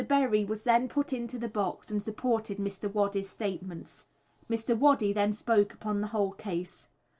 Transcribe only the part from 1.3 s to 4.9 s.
the box and supported Mr. Waddy's statements. Mr.